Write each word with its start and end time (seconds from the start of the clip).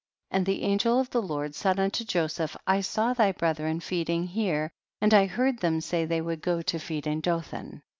and 0.31 0.47
the 0.47 0.63
angel 0.63 0.99
of 0.99 1.11
the 1.11 1.21
Lord 1.21 1.53
said 1.53 1.79
unto 1.79 2.03
Joseph, 2.03 2.57
I 2.65 2.81
saw 2.81 3.13
thy 3.13 3.31
brethren 3.33 3.79
feeding 3.81 4.25
here, 4.25 4.71
and 4.99 5.13
I 5.13 5.27
heard 5.27 5.59
them 5.59 5.79
say 5.79 6.05
they 6.05 6.21
would 6.21 6.41
go 6.41 6.63
to 6.63 6.79
feed 6.79 7.05
in 7.05 7.21
Dothan. 7.21 7.83